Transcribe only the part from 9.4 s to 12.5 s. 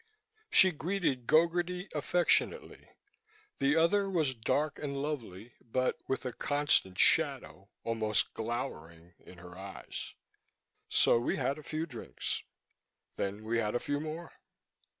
eyes. So we had a few drinks.